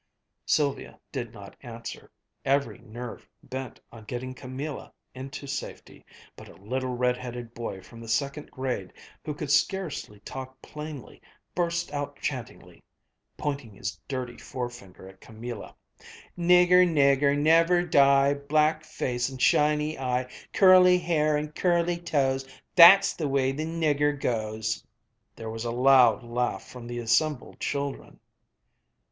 [0.47, 2.09] Sylvia did not answer,
[2.43, 6.03] every nerve bent on getting Camilla into safety,
[6.35, 8.93] but a little red headed boy from the second grade,
[9.23, 11.21] who could scarcely talk plainly,
[11.53, 12.81] burst out chantingly,
[13.37, 15.75] pointing his dirty forefinger at Camilla:
[16.35, 22.43] "Nigger, nigger, never die, Black face and shiny eye, Curly hair and curly toes
[22.75, 24.83] That's the way the nigger goes!"
[25.35, 28.19] There was a loud laugh from the assembled children.